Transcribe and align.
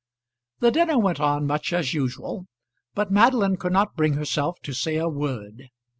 The 0.61 0.71
dinner 0.71 0.97
went 0.97 1.19
on 1.19 1.45
much 1.45 1.71
as 1.71 1.93
usual, 1.93 2.47
but 2.95 3.11
Madeline 3.11 3.57
could 3.57 3.71
not 3.73 3.95
bring 3.95 4.13
herself 4.13 4.57
to 4.63 4.73
say 4.73 4.95
a 4.95 5.07
word. 5.07 5.69